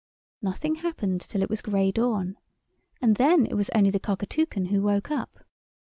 Nothing 0.41 0.75
happened 0.77 1.21
till 1.21 1.43
it 1.43 1.49
was 1.51 1.61
gray 1.61 1.91
dawn, 1.91 2.39
and 3.03 3.17
then 3.17 3.45
it 3.45 3.53
was 3.53 3.69
only 3.75 3.91
the 3.91 3.99
Cockatoucan 3.99 4.69
who 4.69 4.81
woke 4.81 5.11
up. 5.11 5.45